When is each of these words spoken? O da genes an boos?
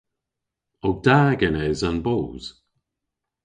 O 0.87 0.89
da 1.05 1.19
genes 1.39 1.79
an 1.89 1.97
boos? 2.05 2.43